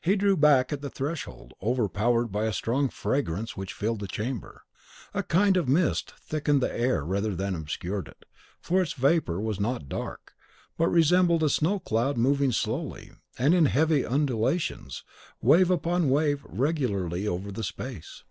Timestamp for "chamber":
4.08-4.62